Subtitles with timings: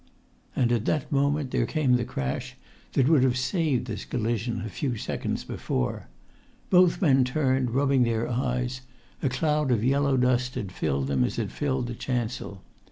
[0.55, 2.55] And at that moment there came the crash
[2.93, 6.07] that would have saved this collision a few seconds before.
[6.71, 8.81] Both men turned, rubbing their eyes;
[9.21, 12.63] a cloud of yellow dust had filled them as it filled the chancel.